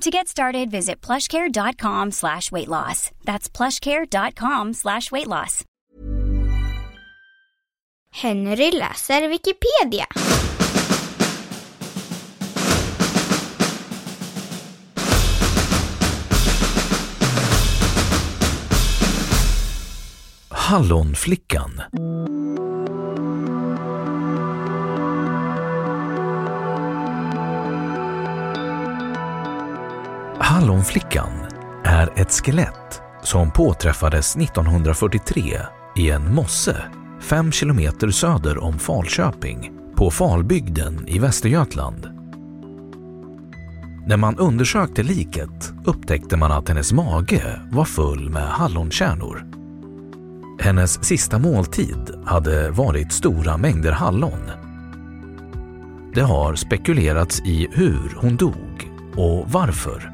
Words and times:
To 0.00 0.10
get 0.10 0.26
started, 0.26 0.70
visit 0.70 1.00
plushcare.com 1.00 2.10
slash 2.10 2.50
weight 2.50 2.68
loss. 2.68 3.10
That's 3.24 3.48
plushcare.com 3.48 4.72
slash 4.72 5.12
weight 5.12 5.28
loss. 5.28 5.64
Henry 8.10 8.70
läser 8.70 9.28
Wikipedia. 9.30 10.06
Hallonflickan 20.50 21.82
Hallonflickan 30.52 31.32
är 31.84 32.20
ett 32.20 32.32
skelett 32.32 33.00
som 33.22 33.50
påträffades 33.50 34.36
1943 34.36 35.58
i 35.96 36.10
en 36.10 36.34
mosse 36.34 36.82
fem 37.20 37.52
kilometer 37.52 38.10
söder 38.10 38.58
om 38.58 38.78
Falköping 38.78 39.72
på 39.96 40.10
Falbygden 40.10 41.08
i 41.08 41.18
Västergötland. 41.18 42.08
När 44.06 44.16
man 44.16 44.38
undersökte 44.38 45.02
liket 45.02 45.72
upptäckte 45.84 46.36
man 46.36 46.52
att 46.52 46.68
hennes 46.68 46.92
mage 46.92 47.60
var 47.70 47.84
full 47.84 48.30
med 48.30 48.48
hallonkärnor. 48.48 49.46
Hennes 50.60 51.04
sista 51.04 51.38
måltid 51.38 52.14
hade 52.24 52.70
varit 52.70 53.12
stora 53.12 53.56
mängder 53.56 53.92
hallon. 53.92 54.50
Det 56.14 56.22
har 56.22 56.54
spekulerats 56.54 57.40
i 57.40 57.68
hur 57.72 58.16
hon 58.16 58.36
dog 58.36 58.90
och 59.16 59.50
varför. 59.50 60.11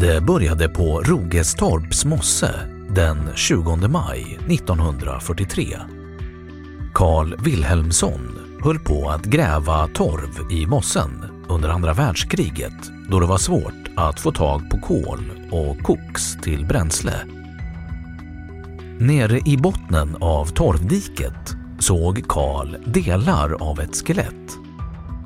Det 0.00 0.20
började 0.20 0.68
på 0.68 1.02
Rogestorps 1.02 2.04
mosse 2.04 2.54
den 2.90 3.30
20 3.34 3.76
maj 3.88 4.38
1943. 4.48 5.78
Carl 6.94 7.34
Wilhelmsson 7.38 8.38
höll 8.64 8.78
på 8.78 9.10
att 9.10 9.24
gräva 9.24 9.88
torv 9.88 10.52
i 10.52 10.66
mossen 10.66 11.24
under 11.48 11.68
andra 11.68 11.92
världskriget 11.92 12.90
då 13.08 13.20
det 13.20 13.26
var 13.26 13.38
svårt 13.38 13.88
att 13.96 14.20
få 14.20 14.32
tag 14.32 14.70
på 14.70 14.80
kol 14.80 15.32
och 15.50 15.78
koks 15.82 16.36
till 16.42 16.66
bränsle. 16.66 17.14
Nere 18.98 19.40
i 19.46 19.56
bottnen 19.56 20.16
av 20.20 20.46
torvdiket 20.46 21.56
såg 21.78 22.28
Karl 22.28 22.76
delar 22.86 23.62
av 23.62 23.80
ett 23.80 24.06
skelett. 24.06 24.58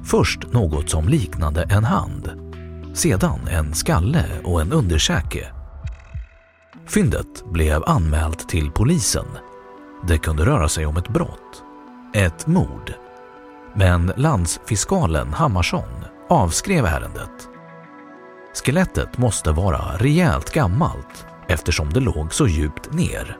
Först 0.04 0.52
något 0.52 0.90
som 0.90 1.08
liknade 1.08 1.62
en 1.62 1.84
hand, 1.84 2.41
sedan 2.94 3.40
en 3.50 3.74
skalle 3.74 4.24
och 4.44 4.60
en 4.60 4.72
underkäke. 4.72 5.52
Fyndet 6.86 7.44
blev 7.52 7.82
anmält 7.86 8.48
till 8.48 8.70
polisen. 8.70 9.26
Det 10.06 10.18
kunde 10.18 10.46
röra 10.46 10.68
sig 10.68 10.86
om 10.86 10.96
ett 10.96 11.08
brott, 11.08 11.62
ett 12.14 12.46
mord. 12.46 12.92
Men 13.74 14.12
landsfiskalen 14.16 15.32
Hammarsson 15.32 16.04
avskrev 16.28 16.84
ärendet. 16.84 17.48
Skelettet 18.64 19.18
måste 19.18 19.50
vara 19.52 19.96
rejält 19.96 20.52
gammalt 20.52 21.26
eftersom 21.48 21.92
det 21.92 22.00
låg 22.00 22.34
så 22.34 22.46
djupt 22.46 22.92
ner. 22.92 23.36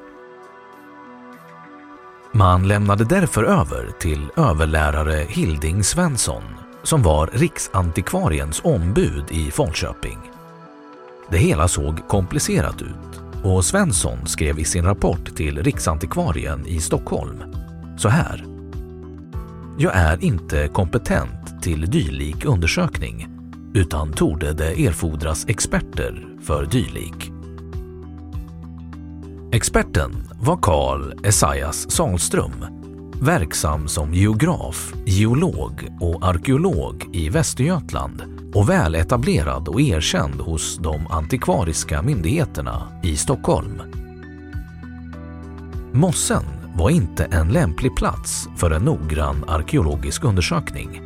Man 2.33 2.69
lämnade 2.69 3.05
därför 3.05 3.45
över 3.45 3.91
till 4.01 4.31
överlärare 4.37 5.27
Hilding 5.29 5.85
Svensson 5.85 6.43
som 6.83 7.03
var 7.03 7.31
Riksantikvariens 7.33 8.61
ombud 8.65 9.25
i 9.31 9.51
Falköping. 9.51 10.19
Det 11.31 11.39
hela 11.39 11.69
såg 11.69 12.09
komplicerat 12.09 12.83
ut 12.83 13.23
och 13.43 13.65
Svensson 13.65 14.27
skrev 14.27 14.59
i 14.59 14.65
sin 14.65 14.85
rapport 14.85 15.37
till 15.37 15.63
Riksantikvarien 15.63 16.67
i 16.67 16.81
Stockholm 16.81 17.43
så 17.97 18.09
här. 18.09 18.45
Jag 19.79 19.97
är 19.97 20.25
inte 20.25 20.69
kompetent 20.69 21.63
till 21.63 21.91
dylik 21.91 22.45
undersökning 22.45 23.29
utan 23.75 24.13
torde 24.13 24.53
det 24.53 24.87
erfordras 24.87 25.49
experter 25.49 26.27
för 26.43 26.67
dylik. 26.67 27.33
Experten 29.53 30.29
var 30.41 30.57
Carl 30.57 31.13
Esaias 31.25 31.91
Salström, 31.91 32.82
verksam 33.23 33.89
som 33.89 34.15
geograf, 34.15 34.95
geolog 35.05 35.89
och 36.01 36.29
arkeolog 36.29 37.09
i 37.13 37.29
Västergötland 37.29 38.23
och 38.55 38.69
väl 38.69 38.95
etablerad 38.95 39.69
och 39.69 39.81
erkänd 39.81 40.41
hos 40.41 40.79
de 40.79 41.07
antikvariska 41.07 42.03
myndigheterna 42.03 43.01
i 43.03 43.17
Stockholm. 43.17 43.83
Mossen 45.93 46.43
var 46.75 46.91
inte 46.91 47.25
en 47.25 47.49
lämplig 47.49 47.97
plats 47.97 48.49
för 48.57 48.71
en 48.71 48.83
noggrann 48.83 49.45
arkeologisk 49.49 50.25
undersökning. 50.25 51.01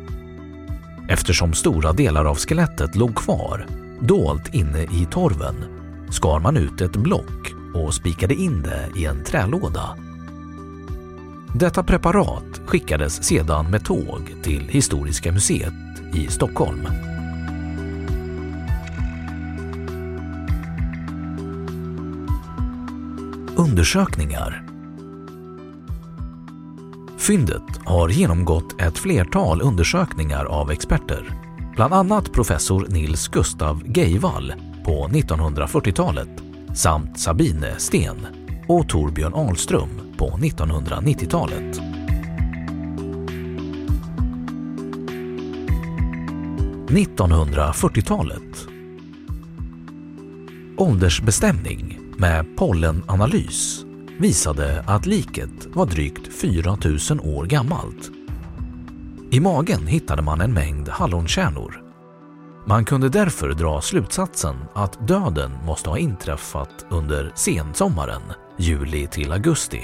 Eftersom 1.09 1.53
stora 1.53 1.93
delar 1.93 2.25
av 2.25 2.35
skelettet 2.35 2.95
låg 2.95 3.15
kvar, 3.15 3.65
dolt 4.01 4.53
inne 4.53 4.83
i 4.83 5.07
torven, 5.11 5.55
skar 6.09 6.39
man 6.39 6.57
ut 6.57 6.81
ett 6.81 6.95
block 6.95 7.53
och 7.73 7.93
spikade 7.93 8.33
in 8.33 8.61
det 8.61 8.89
i 8.99 9.05
en 9.05 9.23
trälåda. 9.23 10.06
Detta 11.59 11.83
preparat 11.83 12.61
skickades 12.65 13.23
sedan 13.23 13.71
med 13.71 13.85
tåg 13.85 14.35
till 14.43 14.67
Historiska 14.69 15.31
museet 15.31 15.73
i 16.13 16.27
Stockholm. 16.27 16.87
Undersökningar 23.55 24.63
Fyndet 27.17 27.85
har 27.85 28.09
genomgått 28.09 28.81
ett 28.81 28.97
flertal 28.97 29.61
undersökningar 29.61 30.45
av 30.45 30.71
experter, 30.71 31.29
bland 31.75 31.93
annat 31.93 32.31
professor 32.31 32.87
Nils 32.89 33.27
Gustav 33.27 33.83
Geivall 33.85 34.53
på 34.85 35.07
1940-talet 35.07 36.29
samt 36.75 37.19
Sabine 37.19 37.75
Sten 37.77 38.27
och 38.67 38.89
Torbjörn 38.89 39.33
Ahlström 39.33 40.06
på 40.17 40.29
1990-talet. 40.29 41.81
–1940-talet 46.87 48.67
Åldersbestämning 50.77 51.99
med 52.17 52.57
pollenanalys 52.57 53.85
visade 54.19 54.83
att 54.87 55.05
liket 55.05 55.65
var 55.65 55.85
drygt 55.85 56.33
4000 56.33 57.19
år 57.19 57.45
gammalt. 57.45 58.11
I 59.31 59.39
magen 59.39 59.87
hittade 59.87 60.21
man 60.21 60.41
en 60.41 60.53
mängd 60.53 60.89
hallonkärnor. 60.89 61.83
Man 62.67 62.85
kunde 62.85 63.09
därför 63.09 63.53
dra 63.53 63.81
slutsatsen 63.81 64.55
att 64.75 65.07
döden 65.07 65.51
måste 65.65 65.89
ha 65.89 65.97
inträffat 65.97 66.85
under 66.89 67.31
sensommaren, 67.35 68.21
juli 68.57 69.07
till 69.07 69.31
augusti. 69.31 69.81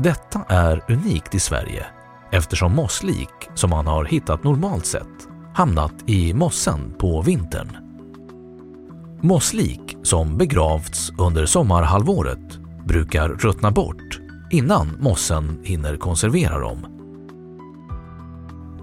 Detta 0.00 0.44
är 0.48 0.84
unikt 0.88 1.34
i 1.34 1.40
Sverige 1.40 1.86
eftersom 2.30 2.74
mosslik 2.74 3.28
som 3.54 3.70
man 3.70 3.86
har 3.86 4.04
hittat 4.04 4.44
normalt 4.44 4.86
sett 4.86 5.28
hamnat 5.54 5.94
i 6.06 6.34
mossen 6.34 6.94
på 6.98 7.22
vintern. 7.22 7.76
Mosslik 9.20 9.96
som 10.02 10.36
begravts 10.38 11.12
under 11.18 11.46
sommarhalvåret 11.46 12.58
brukar 12.86 13.28
ruttna 13.28 13.70
bort 13.70 14.20
innan 14.50 14.96
mossen 15.00 15.60
hinner 15.64 15.96
konservera 15.96 16.58
dem. 16.58 16.86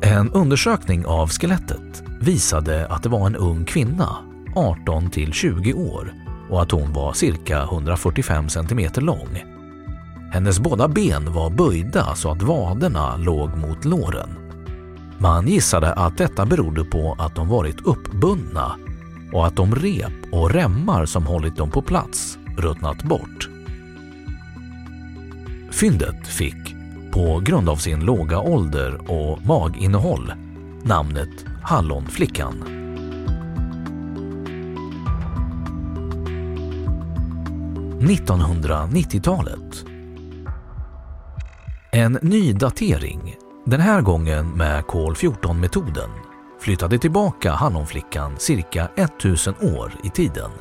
En 0.02 0.32
undersökning 0.32 1.06
av 1.06 1.30
skelettet 1.30 2.04
visade 2.22 2.88
att 2.88 3.04
det 3.04 3.10
var 3.10 3.26
en 3.26 3.36
ung 3.36 3.66
kvinna, 3.66 4.16
18 4.56 5.10
till 5.10 5.34
20 5.34 5.74
år 5.74 6.14
och 6.50 6.62
att 6.62 6.72
hon 6.72 6.94
var 6.94 7.14
cirka 7.14 7.64
145 7.64 8.50
cm 8.50 8.90
lång. 8.96 9.55
Hennes 10.36 10.60
båda 10.60 10.88
ben 10.88 11.34
var 11.34 11.50
böjda 11.50 12.16
så 12.16 12.32
att 12.32 12.42
vaderna 12.42 13.18
låg 13.18 13.58
mot 13.58 13.86
låren. 13.86 14.30
Man 15.18 15.48
gissade 15.48 15.94
att 15.94 16.18
detta 16.18 16.46
berodde 16.46 16.86
på 16.86 17.16
att 17.20 17.36
de 17.36 17.48
varit 17.48 17.82
uppbundna 17.86 18.76
och 19.34 19.48
att 19.48 19.56
de 19.56 19.76
rep 19.76 20.14
och 20.32 20.52
remmar 20.52 21.06
som 21.06 21.26
hållit 21.26 21.56
dem 21.56 21.72
på 21.72 21.82
plats 21.82 22.38
ruttnat 22.58 23.04
bort. 23.04 23.50
Fyndet 25.72 26.28
fick, 26.28 26.76
på 27.12 27.42
grund 27.46 27.70
av 27.70 27.76
sin 27.76 28.00
låga 28.00 28.40
ålder 28.40 29.12
och 29.12 29.46
maginnehåll, 29.46 30.34
namnet 30.84 31.46
Hallonflickan. 31.64 32.64
–1990-talet. 38.00 39.95
En 41.96 42.20
ny 42.22 42.54
datering, 42.54 43.36
den 43.66 43.82
här 43.82 44.02
gången 44.02 44.50
med 44.50 44.88
kol-14-metoden, 44.88 46.10
flyttade 46.60 46.98
tillbaka 46.98 47.52
Hallonflickan 47.52 48.36
cirka 48.38 48.90
1000 48.96 49.54
år 49.62 49.94
i 50.04 50.10
tiden. 50.10 50.52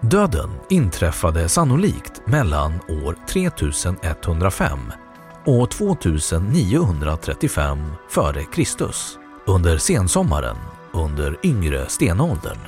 Döden 0.00 0.50
inträffade 0.68 1.48
sannolikt 1.48 2.26
mellan 2.26 2.72
år 2.72 3.16
3105 3.28 4.78
och 5.44 5.70
2935 5.70 7.78
f.Kr. 8.08 8.88
under 9.46 9.78
sensommaren 9.78 10.56
under 10.92 11.36
yngre 11.42 11.88
stenåldern. 11.88 12.58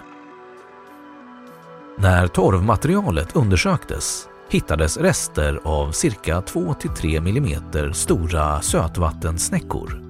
När 1.99 2.27
torvmaterialet 2.27 3.37
undersöktes 3.37 4.29
hittades 4.51 4.97
rester 4.97 5.61
av 5.65 5.93
cirka 5.93 6.41
2-3 6.41 7.17
mm 7.17 7.95
stora 7.95 8.61
sötvattensnäckor. 8.63 10.03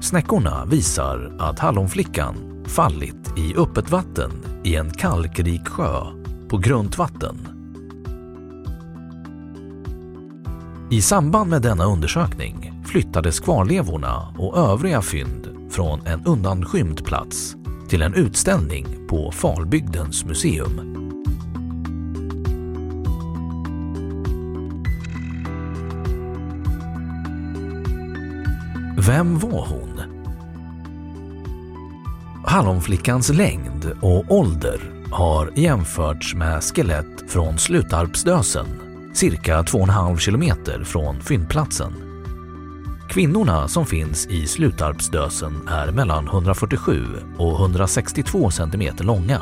Snäckorna 0.00 0.64
visar 0.64 1.36
att 1.38 1.58
hallonflickan 1.58 2.64
fallit 2.66 3.38
i 3.38 3.54
öppet 3.56 3.90
vatten 3.90 4.30
i 4.64 4.76
en 4.76 4.90
kalkrik 4.90 5.68
sjö 5.68 6.00
på 6.48 6.58
grunt 6.58 6.98
vatten. 6.98 7.48
I 10.90 11.02
samband 11.02 11.50
med 11.50 11.62
denna 11.62 11.84
undersökning 11.84 12.82
flyttades 12.86 13.40
kvarlevorna 13.40 14.34
och 14.38 14.58
övriga 14.58 15.02
fynd 15.02 15.70
från 15.70 16.06
en 16.06 16.24
undanskymd 16.24 17.04
plats 17.04 17.56
till 17.88 18.02
en 18.02 18.14
utställning 18.14 18.86
på 19.08 19.30
Falbygdens 19.30 20.24
museum. 20.24 21.03
Vem 29.06 29.38
var 29.38 29.66
hon? 29.66 30.00
Hallonflickans 32.44 33.28
längd 33.28 33.92
och 34.00 34.24
ålder 34.32 34.80
har 35.10 35.50
jämförts 35.54 36.34
med 36.34 36.62
skelett 36.62 37.30
från 37.30 37.58
Slutarpsdösen, 37.58 38.66
cirka 39.14 39.62
2,5 39.62 40.18
kilometer 40.18 40.84
från 40.84 41.20
fyndplatsen. 41.20 41.92
Kvinnorna 43.10 43.68
som 43.68 43.86
finns 43.86 44.26
i 44.26 44.46
Slutarpsdösen 44.46 45.68
är 45.68 45.92
mellan 45.92 46.26
147 46.28 47.06
och 47.38 47.60
162 47.60 48.50
centimeter 48.50 49.04
långa. 49.04 49.40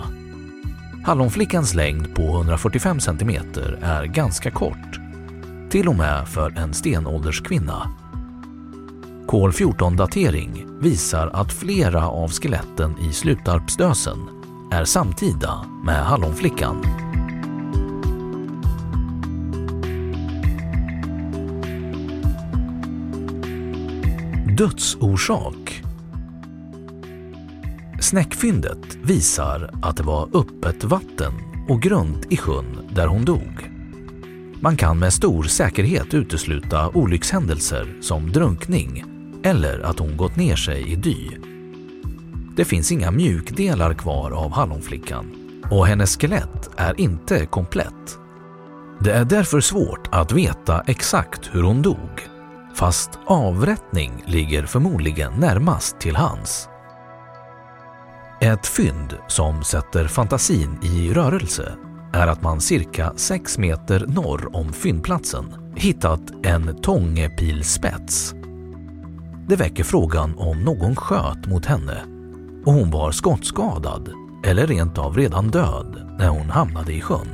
Hallonflickans 1.04 1.74
längd 1.74 2.14
på 2.14 2.22
145 2.22 3.00
centimeter 3.00 3.78
är 3.82 4.04
ganska 4.04 4.50
kort, 4.50 5.00
till 5.70 5.88
och 5.88 5.96
med 5.96 6.28
för 6.28 6.58
en 6.58 6.74
stenålderskvinna 6.74 8.01
Kol-14-datering 9.32 10.66
visar 10.80 11.30
att 11.32 11.52
flera 11.52 12.08
av 12.08 12.30
skeletten 12.30 12.98
i 12.98 13.12
Slutarpsdösen 13.12 14.18
är 14.72 14.84
samtida 14.84 15.64
med 15.84 16.04
Hallonflickan. 16.04 16.82
Dödsorsak 24.58 25.82
Snäckfyndet 28.00 28.96
visar 29.02 29.70
att 29.82 29.96
det 29.96 30.02
var 30.02 30.28
öppet 30.34 30.84
vatten 30.84 31.32
och 31.68 31.82
grunt 31.82 32.32
i 32.32 32.36
sjön 32.36 32.88
där 32.90 33.06
hon 33.06 33.24
dog. 33.24 33.70
Man 34.60 34.76
kan 34.76 34.98
med 34.98 35.12
stor 35.12 35.42
säkerhet 35.42 36.14
utesluta 36.14 36.88
olyckshändelser 36.88 37.96
som 38.00 38.32
drunkning 38.32 39.11
eller 39.44 39.80
att 39.80 39.98
hon 39.98 40.16
gått 40.16 40.36
ner 40.36 40.56
sig 40.56 40.92
i 40.92 40.96
dy. 40.96 41.28
Det 42.56 42.64
finns 42.64 42.92
inga 42.92 43.10
mjukdelar 43.10 43.94
kvar 43.94 44.30
av 44.30 44.52
Hallonflickan 44.52 45.42
och 45.70 45.86
hennes 45.86 46.16
skelett 46.16 46.70
är 46.76 47.00
inte 47.00 47.46
komplett. 47.46 48.18
Det 49.00 49.12
är 49.12 49.24
därför 49.24 49.60
svårt 49.60 50.08
att 50.12 50.32
veta 50.32 50.80
exakt 50.86 51.50
hur 51.52 51.62
hon 51.62 51.82
dog, 51.82 52.28
fast 52.74 53.10
avrättning 53.26 54.24
ligger 54.26 54.66
förmodligen 54.66 55.32
närmast 55.32 56.00
till 56.00 56.16
hands. 56.16 56.68
Ett 58.40 58.66
fynd 58.66 59.16
som 59.28 59.64
sätter 59.64 60.08
fantasin 60.08 60.78
i 60.82 61.12
rörelse 61.12 61.72
är 62.12 62.26
att 62.26 62.42
man 62.42 62.60
cirka 62.60 63.12
6 63.16 63.58
meter 63.58 64.06
norr 64.08 64.56
om 64.56 64.72
fyndplatsen 64.72 65.72
hittat 65.76 66.20
en 66.44 66.82
tångepilspets 66.82 68.34
det 69.48 69.56
väcker 69.56 69.84
frågan 69.84 70.34
om 70.36 70.58
någon 70.58 70.96
sköt 70.96 71.46
mot 71.46 71.66
henne 71.66 72.04
och 72.64 72.72
hon 72.72 72.90
var 72.90 73.10
skottskadad 73.10 74.12
eller 74.44 74.66
rent 74.66 74.98
av 74.98 75.16
redan 75.16 75.48
död 75.48 76.16
när 76.18 76.28
hon 76.28 76.50
hamnade 76.50 76.92
i 76.92 77.00
sjön. 77.00 77.28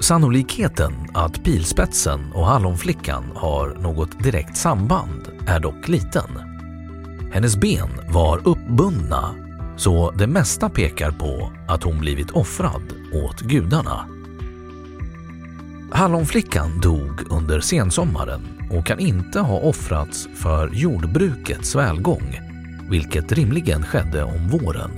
Sannolikheten 0.00 0.92
att 1.14 1.44
pilspetsen 1.44 2.32
och 2.32 2.46
hallonflickan 2.46 3.24
har 3.34 3.68
något 3.68 4.18
direkt 4.18 4.56
samband 4.56 5.28
är 5.46 5.60
dock 5.60 5.88
liten. 5.88 6.30
Hennes 7.32 7.56
ben 7.56 7.88
var 8.10 8.48
uppbundna 8.48 9.34
så 9.76 10.10
det 10.10 10.26
mesta 10.26 10.68
pekar 10.68 11.10
på 11.10 11.52
att 11.68 11.82
hon 11.82 11.98
blivit 11.98 12.30
offrad 12.30 12.82
åt 13.12 13.40
gudarna. 13.40 14.08
Hallonflickan 15.92 16.80
dog 16.80 17.22
under 17.30 17.60
sensommaren 17.60 18.57
och 18.70 18.86
kan 18.86 18.98
inte 18.98 19.40
ha 19.40 19.58
offrats 19.58 20.28
för 20.34 20.70
jordbrukets 20.72 21.74
välgång, 21.74 22.40
vilket 22.90 23.32
rimligen 23.32 23.82
skedde 23.82 24.24
om 24.24 24.48
våren. 24.48 24.90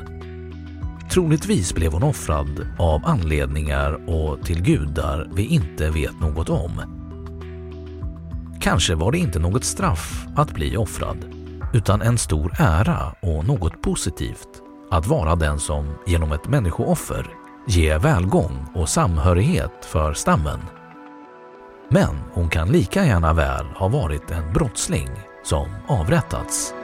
Troligtvis 1.11 1.75
blev 1.75 1.93
hon 1.93 2.03
offrad 2.03 2.67
av 2.79 3.01
anledningar 3.05 4.11
och 4.11 4.45
till 4.45 4.63
gudar 4.63 5.29
vi 5.35 5.47
inte 5.47 5.91
vet 5.91 6.21
något 6.21 6.49
om. 6.49 6.83
Kanske 8.61 8.95
var 8.95 9.13
det 9.13 9.19
inte 9.19 9.39
något 9.39 9.65
straff 9.65 10.27
att 10.37 10.55
bli 10.55 10.77
offrad, 10.77 11.17
utan 11.75 12.03
en 12.03 12.19
stor 12.19 12.53
ära 12.59 13.15
och 13.23 13.47
något 13.47 13.83
positivt 13.83 14.49
att 14.91 15.07
vara 15.07 15.37
den 15.37 15.59
som 15.59 15.95
genom 16.07 16.33
ett 16.33 16.49
människooffer 16.49 17.27
ger 17.69 17.99
välgång 17.99 18.67
och 18.75 18.89
samhörighet 18.89 19.85
för 19.85 20.15
stammen. 20.15 20.61
Men 21.93 22.17
hon 22.33 22.49
kan 22.49 22.73
lika 22.73 23.07
gärna 23.07 23.33
väl 23.33 23.67
ha 23.67 23.89
varit 23.89 24.31
en 24.31 24.53
brottsling 24.53 25.09
som 25.43 25.69
avrättats. 25.87 26.75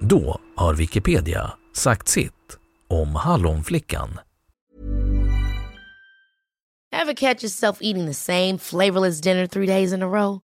Då 0.00 0.40
har 0.56 0.74
Wikipedia 0.74 1.52
sagt 1.72 2.08
sitt 2.08 2.32
om 2.88 3.14
hallonflickan. 3.14 4.18
Have 6.92 7.14
catch 7.14 7.42
yourself 7.44 7.78
eating 7.80 8.06
the 8.06 8.14
same 8.14 8.58
flavorless 8.58 9.20
dinner 9.20 9.46
three 9.46 9.66
days 9.66 9.92
in 9.92 10.02
a 10.02 10.06
row? 10.06 10.45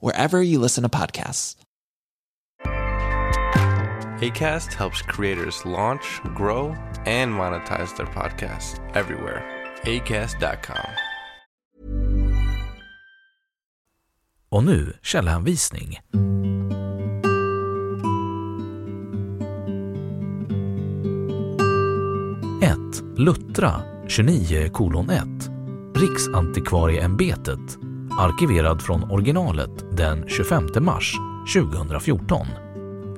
wherever 0.00 0.42
you 0.42 0.58
listen 0.58 0.82
to 0.82 0.88
podcasts. 0.88 1.56
ACAST 4.20 4.74
helps 4.74 5.02
creators 5.02 5.64
launch, 5.64 6.20
grow, 6.34 6.74
and 7.06 7.32
monetize 7.32 7.96
their 7.96 8.06
podcasts 8.06 8.80
everywhere. 8.96 9.44
ACAST.com. 9.84 10.90
Och 14.50 14.64
nu 14.64 14.92
källhänvisning. 15.02 15.98
Ett 22.62 23.02
Luttra 23.16 23.82
29 24.08 24.68
kolon 24.72 25.10
1 25.10 25.24
Riksantikvarieämbetet 25.94 27.78
arkiverad 28.18 28.82
från 28.82 29.10
originalet 29.10 29.96
den 29.96 30.24
25 30.28 30.68
mars 30.80 31.14
2014. 31.54 32.46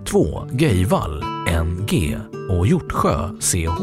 2. 0.05 0.49
Geivall 0.53 1.25
NG 1.65 2.19
och 2.51 2.67
Hjortsjö 2.67 3.29
CH 3.41 3.81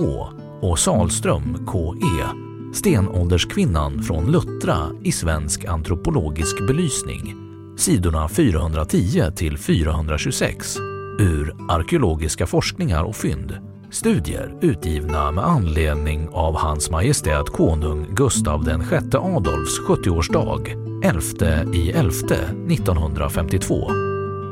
och 0.62 0.80
Salström 0.80 1.68
KE 1.72 2.28
Stenålderskvinnan 2.74 4.04
från 4.04 4.32
Luttra 4.32 4.78
i 5.04 5.12
svensk 5.12 5.66
antropologisk 5.66 6.68
belysning 6.68 7.36
sidorna 7.78 8.30
410 8.30 9.24
till 9.36 9.58
426 9.58 10.78
ur 11.20 11.56
arkeologiska 11.70 12.48
forskningar 12.48 13.04
och 13.04 13.16
fynd 13.16 13.58
Studier 13.92 14.58
utgivna 14.62 15.32
med 15.32 15.44
anledning 15.44 16.30
av 16.32 16.56
Hans 16.56 16.90
Majestät 16.90 17.50
Konung 17.50 18.08
Gustav 18.16 18.66
VI 18.66 19.18
Adolfs 19.18 19.82
70-årsdag 19.88 20.87
11 21.08 21.74
i 21.74 21.92
11 21.92 22.36
1952. 22.70 23.92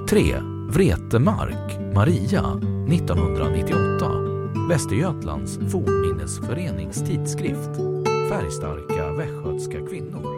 3. 0.10 0.36
Vretemark 0.70 1.94
Maria 1.96 2.44
1998. 2.90 4.12
Västergötlands 4.70 5.60
fornminnesförenings 5.72 7.04
tidskrift. 7.04 7.70
Färgstarka 8.30 9.12
västgötska 9.12 9.88
kvinnor. 9.88 10.35